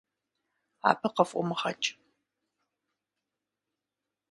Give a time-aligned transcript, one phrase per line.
[0.89, 1.87] Абы къыфӀумыгъэкӀ.